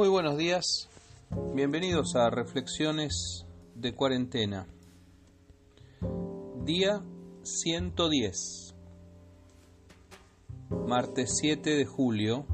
Muy 0.00 0.08
buenos 0.08 0.38
días, 0.38 0.88
bienvenidos 1.54 2.16
a 2.16 2.30
Reflexiones 2.30 3.44
de 3.74 3.94
Cuarentena. 3.94 4.66
Día 6.64 7.02
110, 7.42 8.74
martes 10.86 11.36
7 11.38 11.76
de 11.76 11.84
julio 11.84 12.46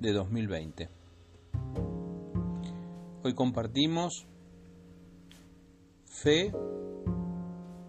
de 0.00 0.12
2020. 0.12 0.88
Hoy 3.22 3.34
compartimos 3.34 4.26
fe 6.04 6.52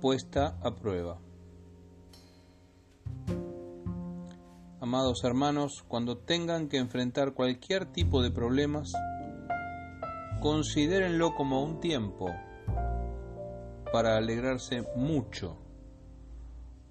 puesta 0.02 0.55
a 0.62 0.75
prueba. 0.75 1.24
Amados 4.85 5.23
hermanos, 5.23 5.84
cuando 5.88 6.20
tengan 6.20 6.70
que 6.70 6.77
enfrentar 6.77 7.34
cualquier 7.34 7.88
tipo 7.88 8.21
de 8.21 8.30
problemas, 8.30 8.94
considérenlo 10.39 11.34
como 11.34 11.63
un 11.63 11.80
tiempo 11.80 12.27
para 13.91 14.16
alegrarse 14.16 14.84
mucho, 14.95 15.58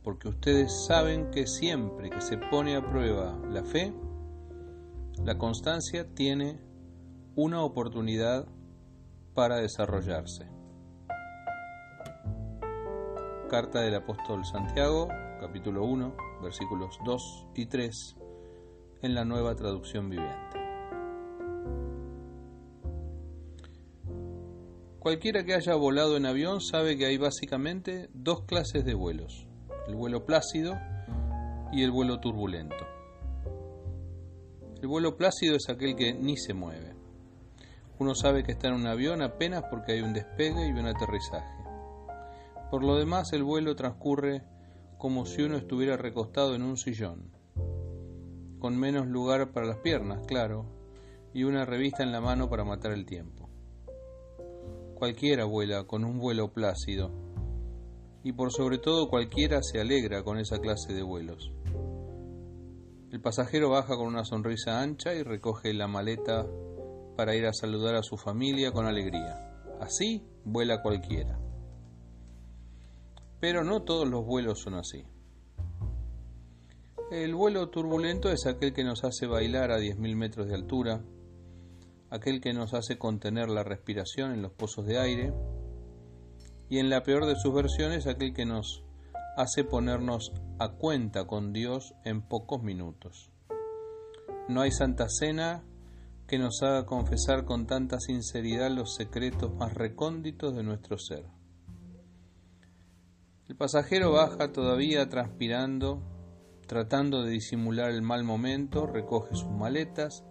porque 0.02 0.26
ustedes 0.26 0.86
saben 0.88 1.30
que 1.30 1.46
siempre 1.46 2.10
que 2.10 2.20
se 2.20 2.36
pone 2.36 2.74
a 2.74 2.84
prueba 2.84 3.38
la 3.48 3.62
fe, 3.62 3.94
la 5.22 5.38
constancia 5.38 6.12
tiene 6.14 6.60
una 7.36 7.62
oportunidad 7.62 8.44
para 9.34 9.58
desarrollarse. 9.58 10.48
Carta 13.48 13.82
del 13.82 13.94
apóstol 13.94 14.44
Santiago, 14.44 15.06
capítulo 15.46 15.84
1, 15.84 16.16
versículos 16.40 16.98
2 17.04 17.48
y 17.54 17.66
3 17.66 18.16
en 19.02 19.14
la 19.14 19.26
nueva 19.26 19.54
traducción 19.54 20.08
viviente. 20.08 20.58
Cualquiera 24.98 25.44
que 25.44 25.52
haya 25.52 25.74
volado 25.74 26.16
en 26.16 26.24
avión 26.24 26.62
sabe 26.62 26.96
que 26.96 27.04
hay 27.04 27.18
básicamente 27.18 28.08
dos 28.14 28.44
clases 28.46 28.86
de 28.86 28.94
vuelos, 28.94 29.46
el 29.86 29.96
vuelo 29.96 30.24
plácido 30.24 30.78
y 31.72 31.82
el 31.82 31.90
vuelo 31.90 32.20
turbulento. 32.20 32.86
El 34.80 34.88
vuelo 34.88 35.18
plácido 35.18 35.56
es 35.56 35.68
aquel 35.68 35.94
que 35.94 36.14
ni 36.14 36.38
se 36.38 36.54
mueve. 36.54 36.94
Uno 37.98 38.14
sabe 38.14 38.44
que 38.44 38.52
está 38.52 38.68
en 38.68 38.76
un 38.76 38.86
avión 38.86 39.20
apenas 39.20 39.64
porque 39.68 39.92
hay 39.92 40.00
un 40.00 40.14
despegue 40.14 40.68
y 40.68 40.70
un 40.70 40.86
aterrizaje. 40.86 41.52
Por 42.70 42.82
lo 42.82 42.96
demás, 42.96 43.34
el 43.34 43.44
vuelo 43.44 43.76
transcurre 43.76 44.53
como 45.04 45.26
si 45.26 45.42
uno 45.42 45.58
estuviera 45.58 45.98
recostado 45.98 46.54
en 46.54 46.62
un 46.62 46.78
sillón, 46.78 47.30
con 48.58 48.78
menos 48.78 49.06
lugar 49.06 49.52
para 49.52 49.66
las 49.66 49.76
piernas, 49.80 50.26
claro, 50.26 50.64
y 51.34 51.44
una 51.44 51.66
revista 51.66 52.02
en 52.02 52.10
la 52.10 52.22
mano 52.22 52.48
para 52.48 52.64
matar 52.64 52.92
el 52.92 53.04
tiempo. 53.04 53.50
Cualquiera 54.94 55.44
vuela 55.44 55.84
con 55.84 56.06
un 56.06 56.18
vuelo 56.18 56.54
plácido, 56.54 57.10
y 58.22 58.32
por 58.32 58.50
sobre 58.50 58.78
todo 58.78 59.10
cualquiera 59.10 59.60
se 59.62 59.78
alegra 59.78 60.22
con 60.22 60.38
esa 60.38 60.58
clase 60.58 60.94
de 60.94 61.02
vuelos. 61.02 61.52
El 63.10 63.20
pasajero 63.20 63.68
baja 63.68 63.96
con 63.98 64.06
una 64.06 64.24
sonrisa 64.24 64.80
ancha 64.80 65.12
y 65.12 65.22
recoge 65.22 65.74
la 65.74 65.86
maleta 65.86 66.46
para 67.14 67.36
ir 67.36 67.44
a 67.44 67.52
saludar 67.52 67.94
a 67.94 68.02
su 68.02 68.16
familia 68.16 68.72
con 68.72 68.86
alegría. 68.86 69.52
Así 69.82 70.24
vuela 70.46 70.80
cualquiera. 70.80 71.43
Pero 73.44 73.62
no 73.62 73.82
todos 73.82 74.08
los 74.08 74.24
vuelos 74.24 74.60
son 74.60 74.72
así. 74.72 75.04
El 77.10 77.34
vuelo 77.34 77.68
turbulento 77.68 78.30
es 78.30 78.46
aquel 78.46 78.72
que 78.72 78.84
nos 78.84 79.04
hace 79.04 79.26
bailar 79.26 79.70
a 79.70 79.78
10.000 79.78 80.16
metros 80.16 80.48
de 80.48 80.54
altura, 80.54 81.04
aquel 82.08 82.40
que 82.40 82.54
nos 82.54 82.72
hace 82.72 82.96
contener 82.96 83.50
la 83.50 83.62
respiración 83.62 84.32
en 84.32 84.40
los 84.40 84.52
pozos 84.52 84.86
de 84.86 84.98
aire, 84.98 85.34
y 86.70 86.78
en 86.78 86.88
la 86.88 87.02
peor 87.02 87.26
de 87.26 87.36
sus 87.36 87.52
versiones 87.52 88.06
aquel 88.06 88.32
que 88.32 88.46
nos 88.46 88.82
hace 89.36 89.62
ponernos 89.62 90.32
a 90.58 90.70
cuenta 90.70 91.26
con 91.26 91.52
Dios 91.52 91.92
en 92.06 92.22
pocos 92.22 92.62
minutos. 92.62 93.30
No 94.48 94.62
hay 94.62 94.70
santa 94.70 95.10
cena 95.10 95.64
que 96.26 96.38
nos 96.38 96.62
haga 96.62 96.86
confesar 96.86 97.44
con 97.44 97.66
tanta 97.66 98.00
sinceridad 98.00 98.70
los 98.70 98.94
secretos 98.94 99.54
más 99.54 99.74
recónditos 99.74 100.56
de 100.56 100.62
nuestro 100.62 100.96
ser. 100.96 101.26
El 103.54 103.58
pasajero 103.58 104.10
baja 104.10 104.50
todavía 104.50 105.08
transpirando, 105.08 106.02
tratando 106.66 107.22
de 107.22 107.30
disimular 107.30 107.92
el 107.92 108.02
mal 108.02 108.24
momento, 108.24 108.84
recoge 108.84 109.36
sus 109.36 109.48
maletas 109.48 110.24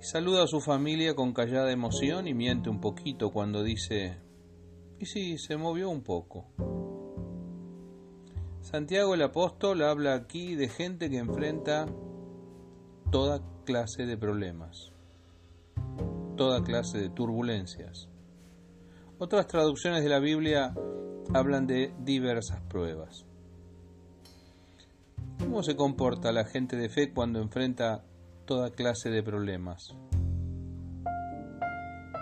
y 0.00 0.04
saluda 0.04 0.44
a 0.44 0.46
su 0.46 0.60
familia 0.60 1.16
con 1.16 1.32
callada 1.32 1.72
emoción 1.72 2.28
y 2.28 2.34
miente 2.34 2.70
un 2.70 2.80
poquito 2.80 3.32
cuando 3.32 3.64
dice, 3.64 4.16
¿y 5.00 5.06
si 5.06 5.38
se 5.38 5.56
movió 5.56 5.90
un 5.90 6.04
poco? 6.04 6.46
Santiago 8.60 9.14
el 9.14 9.22
apóstol 9.22 9.82
habla 9.82 10.14
aquí 10.14 10.54
de 10.54 10.68
gente 10.68 11.10
que 11.10 11.18
enfrenta 11.18 11.86
toda 13.10 13.42
clase 13.64 14.06
de 14.06 14.16
problemas, 14.16 14.92
toda 16.36 16.62
clase 16.62 16.98
de 16.98 17.10
turbulencias. 17.10 18.08
Otras 19.20 19.48
traducciones 19.48 20.04
de 20.04 20.10
la 20.10 20.20
Biblia 20.20 20.72
hablan 21.34 21.66
de 21.66 21.92
diversas 21.98 22.60
pruebas. 22.60 23.26
¿Cómo 25.40 25.64
se 25.64 25.74
comporta 25.74 26.30
la 26.30 26.44
gente 26.44 26.76
de 26.76 26.88
fe 26.88 27.12
cuando 27.12 27.40
enfrenta 27.40 28.04
toda 28.44 28.70
clase 28.70 29.10
de 29.10 29.24
problemas? 29.24 29.96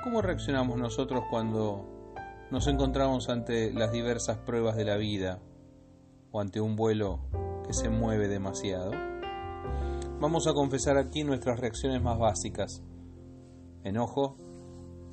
¿Cómo 0.04 0.22
reaccionamos 0.22 0.78
nosotros 0.78 1.24
cuando 1.28 2.14
nos 2.50 2.66
encontramos 2.66 3.28
ante 3.28 3.74
las 3.74 3.92
diversas 3.92 4.38
pruebas 4.38 4.74
de 4.76 4.86
la 4.86 4.96
vida 4.96 5.42
o 6.30 6.40
ante 6.40 6.62
un 6.62 6.76
vuelo 6.76 7.20
que 7.66 7.74
se 7.74 7.90
mueve 7.90 8.26
demasiado? 8.26 8.92
Vamos 10.18 10.46
a 10.46 10.54
confesar 10.54 10.96
aquí 10.96 11.24
nuestras 11.24 11.60
reacciones 11.60 12.00
más 12.00 12.18
básicas. 12.18 12.82
Enojo, 13.84 14.38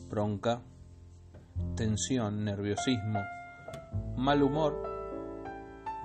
bronca, 0.08 0.64
tensión, 1.75 2.44
nerviosismo, 2.46 3.19
mal 4.18 4.44
humor, 4.44 4.81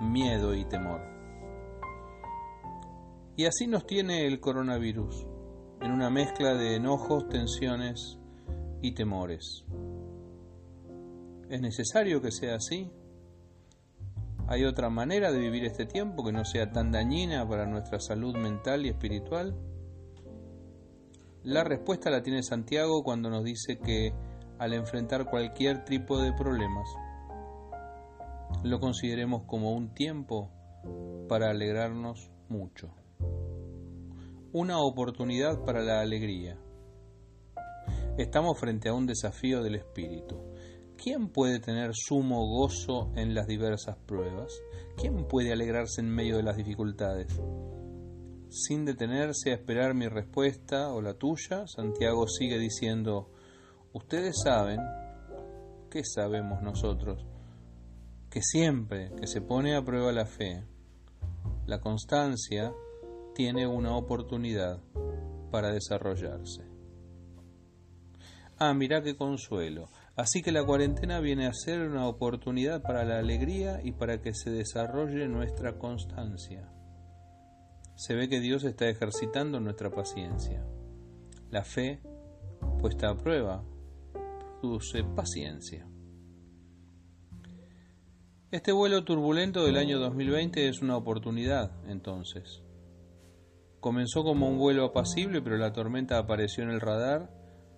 miedo 0.01 0.55
y 0.55 0.65
temor. 0.65 1.01
Y 3.35 3.45
así 3.45 3.67
nos 3.67 3.85
tiene 3.85 4.25
el 4.25 4.39
coronavirus, 4.39 5.25
en 5.81 5.91
una 5.91 6.09
mezcla 6.09 6.55
de 6.55 6.75
enojos, 6.75 7.29
tensiones 7.29 8.19
y 8.81 8.93
temores. 8.93 9.65
¿Es 11.49 11.61
necesario 11.61 12.21
que 12.21 12.31
sea 12.31 12.55
así? 12.55 12.91
¿Hay 14.47 14.65
otra 14.65 14.89
manera 14.89 15.31
de 15.31 15.39
vivir 15.39 15.65
este 15.65 15.85
tiempo 15.85 16.23
que 16.23 16.31
no 16.31 16.43
sea 16.43 16.71
tan 16.71 16.91
dañina 16.91 17.47
para 17.47 17.65
nuestra 17.65 17.99
salud 17.99 18.35
mental 18.35 18.85
y 18.85 18.89
espiritual? 18.89 19.55
La 21.43 21.63
respuesta 21.63 22.09
la 22.09 22.21
tiene 22.21 22.43
Santiago 22.43 23.03
cuando 23.03 23.29
nos 23.29 23.43
dice 23.43 23.77
que 23.77 24.13
al 24.59 24.73
enfrentar 24.73 25.25
cualquier 25.25 25.85
tipo 25.85 26.21
de 26.21 26.33
problemas, 26.33 26.87
lo 28.63 28.79
consideremos 28.79 29.43
como 29.45 29.73
un 29.73 29.93
tiempo 29.93 30.51
para 31.27 31.49
alegrarnos 31.49 32.29
mucho. 32.49 32.93
Una 34.51 34.79
oportunidad 34.79 35.63
para 35.63 35.81
la 35.81 36.01
alegría. 36.01 36.57
Estamos 38.17 38.59
frente 38.59 38.89
a 38.89 38.93
un 38.93 39.05
desafío 39.05 39.63
del 39.63 39.75
espíritu. 39.75 40.35
¿Quién 40.97 41.29
puede 41.29 41.59
tener 41.59 41.91
sumo 41.93 42.45
gozo 42.47 43.13
en 43.15 43.33
las 43.33 43.47
diversas 43.47 43.95
pruebas? 44.05 44.51
¿Quién 44.97 45.25
puede 45.27 45.53
alegrarse 45.53 46.01
en 46.01 46.09
medio 46.09 46.35
de 46.35 46.43
las 46.43 46.57
dificultades? 46.57 47.39
Sin 48.49 48.83
detenerse 48.83 49.51
a 49.51 49.53
esperar 49.53 49.93
mi 49.93 50.07
respuesta 50.07 50.91
o 50.91 51.01
la 51.01 51.13
tuya, 51.13 51.65
Santiago 51.67 52.27
sigue 52.27 52.57
diciendo, 52.57 53.31
ustedes 53.93 54.35
saben, 54.43 54.79
¿qué 55.89 56.03
sabemos 56.03 56.61
nosotros? 56.61 57.25
que 58.29 58.41
siempre 58.43 59.11
que 59.19 59.27
se 59.27 59.41
pone 59.41 59.75
a 59.75 59.83
prueba 59.83 60.11
la 60.11 60.25
fe, 60.25 60.63
la 61.65 61.79
constancia 61.79 62.71
tiene 63.33 63.65
una 63.65 63.95
oportunidad 63.95 64.79
para 65.51 65.71
desarrollarse. 65.71 66.63
Ah, 68.57 68.73
mirá 68.73 69.01
qué 69.01 69.15
consuelo. 69.15 69.89
Así 70.15 70.41
que 70.41 70.51
la 70.51 70.65
cuarentena 70.65 71.21
viene 71.21 71.47
a 71.47 71.53
ser 71.53 71.81
una 71.81 72.07
oportunidad 72.07 72.81
para 72.81 73.05
la 73.05 73.19
alegría 73.19 73.79
y 73.81 73.93
para 73.93 74.21
que 74.21 74.33
se 74.33 74.51
desarrolle 74.51 75.27
nuestra 75.27 75.77
constancia. 75.77 76.69
Se 77.95 78.15
ve 78.15 78.27
que 78.27 78.41
Dios 78.41 78.63
está 78.65 78.89
ejercitando 78.89 79.59
nuestra 79.59 79.89
paciencia. 79.89 80.63
La 81.49 81.63
fe, 81.63 82.01
puesta 82.79 83.09
a 83.09 83.17
prueba, 83.17 83.63
produce 84.59 85.03
paciencia. 85.03 85.87
Este 88.51 88.71
vuelo 88.71 89.03
turbulento 89.03 89.63
del 89.63 89.77
año 89.77 89.99
2020 89.99 90.67
es 90.67 90.81
una 90.81 90.97
oportunidad, 90.97 91.71
entonces. 91.87 92.63
Comenzó 93.79 94.23
como 94.23 94.49
un 94.49 94.57
vuelo 94.57 94.85
apacible, 94.85 95.41
pero 95.41 95.57
la 95.57 95.71
tormenta 95.71 96.17
apareció 96.17 96.63
en 96.63 96.71
el 96.71 96.81
radar 96.81 97.29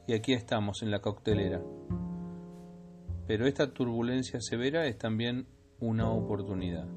y 0.07 0.13
aquí 0.13 0.33
estamos, 0.33 0.81
en 0.81 0.91
la 0.91 1.01
coctelera. 1.01 1.61
Pero 3.27 3.45
esta 3.45 3.73
turbulencia 3.73 4.39
severa 4.41 4.87
es 4.87 4.97
también 4.97 5.47
una 5.79 6.09
oportunidad. 6.09 6.87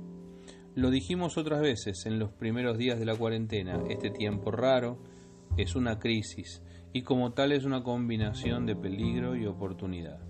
Lo 0.74 0.90
dijimos 0.90 1.36
otras 1.36 1.60
veces 1.60 2.06
en 2.06 2.18
los 2.18 2.30
primeros 2.30 2.78
días 2.78 2.98
de 2.98 3.04
la 3.04 3.16
cuarentena, 3.16 3.82
este 3.88 4.10
tiempo 4.10 4.50
raro 4.50 4.98
es 5.56 5.76
una 5.76 5.98
crisis 5.98 6.62
y 6.94 7.02
como 7.02 7.32
tal 7.32 7.50
es 7.50 7.64
una 7.64 7.82
combinación 7.82 8.66
de 8.66 8.76
peligro 8.76 9.34
y 9.34 9.46
oportunidad. 9.46 10.20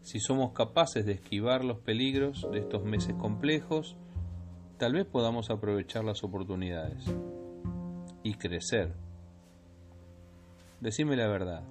Si 0.00 0.18
somos 0.18 0.52
capaces 0.52 1.04
de 1.04 1.12
esquivar 1.12 1.62
los 1.62 1.78
peligros 1.80 2.48
de 2.50 2.58
estos 2.60 2.84
meses 2.84 3.14
complejos, 3.16 3.96
tal 4.78 4.94
vez 4.94 5.04
podamos 5.04 5.50
aprovechar 5.50 6.04
las 6.04 6.24
oportunidades 6.24 7.04
y 8.22 8.32
crecer. 8.34 8.94
Decime 10.80 11.16
la 11.16 11.28
verdad, 11.28 11.64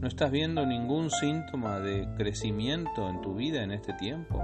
¿no 0.00 0.08
estás 0.08 0.30
viendo 0.30 0.64
ningún 0.64 1.10
síntoma 1.10 1.78
de 1.78 2.08
crecimiento 2.16 3.06
en 3.06 3.20
tu 3.20 3.34
vida 3.34 3.62
en 3.62 3.70
este 3.70 3.92
tiempo? 3.92 4.42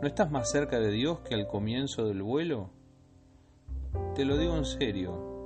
¿No 0.00 0.08
estás 0.08 0.30
más 0.30 0.50
cerca 0.50 0.80
de 0.80 0.90
Dios 0.90 1.20
que 1.20 1.34
al 1.34 1.46
comienzo 1.46 2.06
del 2.06 2.22
vuelo? 2.22 2.70
Te 4.14 4.24
lo 4.24 4.38
digo 4.38 4.56
en 4.56 4.64
serio. 4.64 5.37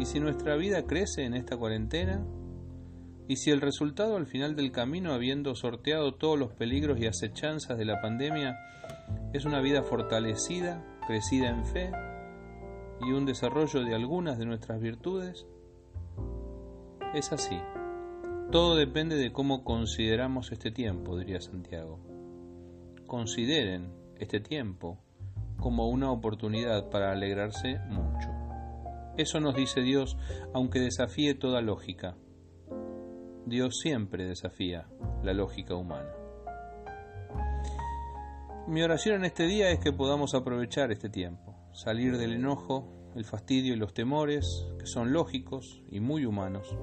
¿Y 0.00 0.06
si 0.06 0.18
nuestra 0.18 0.56
vida 0.56 0.86
crece 0.86 1.26
en 1.26 1.34
esta 1.34 1.58
cuarentena? 1.58 2.24
¿Y 3.28 3.36
si 3.36 3.50
el 3.50 3.60
resultado 3.60 4.16
al 4.16 4.26
final 4.26 4.56
del 4.56 4.72
camino, 4.72 5.12
habiendo 5.12 5.54
sorteado 5.54 6.14
todos 6.14 6.38
los 6.38 6.54
peligros 6.54 6.98
y 6.98 7.06
acechanzas 7.06 7.76
de 7.76 7.84
la 7.84 8.00
pandemia, 8.00 8.58
es 9.34 9.44
una 9.44 9.60
vida 9.60 9.82
fortalecida, 9.82 10.82
crecida 11.06 11.50
en 11.50 11.66
fe 11.66 11.92
y 13.02 13.12
un 13.12 13.26
desarrollo 13.26 13.84
de 13.84 13.94
algunas 13.94 14.38
de 14.38 14.46
nuestras 14.46 14.80
virtudes? 14.80 15.46
Es 17.12 17.30
así. 17.30 17.60
Todo 18.50 18.76
depende 18.76 19.16
de 19.16 19.32
cómo 19.32 19.64
consideramos 19.64 20.50
este 20.50 20.70
tiempo, 20.70 21.18
diría 21.18 21.42
Santiago. 21.42 22.00
Consideren 23.06 23.92
este 24.18 24.40
tiempo 24.40 24.98
como 25.58 25.90
una 25.90 26.10
oportunidad 26.10 26.88
para 26.88 27.12
alegrarse 27.12 27.80
mucho. 27.90 28.39
Eso 29.20 29.38
nos 29.38 29.54
dice 29.54 29.82
Dios, 29.82 30.16
aunque 30.54 30.80
desafíe 30.80 31.34
toda 31.34 31.60
lógica. 31.60 32.16
Dios 33.44 33.78
siempre 33.78 34.24
desafía 34.24 34.88
la 35.22 35.34
lógica 35.34 35.74
humana. 35.74 36.08
Mi 38.66 38.82
oración 38.82 39.16
en 39.16 39.26
este 39.26 39.44
día 39.44 39.70
es 39.72 39.78
que 39.78 39.92
podamos 39.92 40.34
aprovechar 40.34 40.90
este 40.90 41.10
tiempo, 41.10 41.54
salir 41.74 42.16
del 42.16 42.32
enojo, 42.32 42.88
el 43.14 43.26
fastidio 43.26 43.74
y 43.74 43.76
los 43.76 43.92
temores, 43.92 44.66
que 44.78 44.86
son 44.86 45.12
lógicos 45.12 45.82
y 45.90 46.00
muy 46.00 46.24
humanos, 46.24 46.74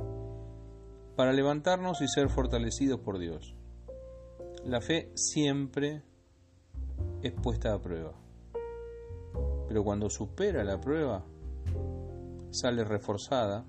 para 1.15 1.33
levantarnos 1.33 2.01
y 2.01 2.07
ser 2.07 2.29
fortalecidos 2.29 2.99
por 2.99 3.17
Dios. 3.17 3.55
La 4.63 4.79
fe 4.79 5.09
siempre 5.15 6.03
es 7.23 7.33
puesta 7.33 7.73
a 7.73 7.81
prueba, 7.81 8.13
pero 9.67 9.83
cuando 9.83 10.11
supera 10.11 10.63
la 10.63 10.79
prueba, 10.79 11.25
sale 12.51 12.83
reforzada, 12.83 13.65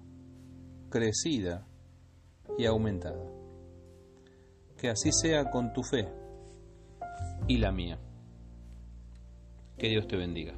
crecida 0.91 1.67
y 2.57 2.67
aumentada. 2.67 3.25
Que 4.77 4.91
así 4.91 5.11
sea 5.13 5.51
con 5.51 5.73
tu 5.73 5.83
fe 5.83 6.09
y 7.47 7.59
la 7.59 7.73
mía. 7.73 7.99
Que 9.77 9.89
Dios 9.89 10.07
te 10.07 10.17
bendiga. 10.17 10.55